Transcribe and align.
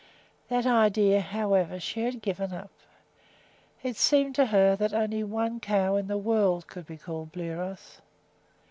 That 0.49 0.65
idea, 0.65 1.21
however, 1.21 1.79
she 1.79 2.01
had 2.01 2.23
given 2.23 2.51
up; 2.51 2.71
it 3.83 3.97
seemed 3.97 4.33
to 4.33 4.47
her 4.47 4.75
that 4.77 4.93
only 4.95 5.23
one 5.23 5.59
cow 5.59 5.95
in 5.95 6.07
the 6.07 6.17
world 6.17 6.65
could 6.65 6.87
be 6.87 6.97
called 6.97 7.31
Bliros. 7.31 8.01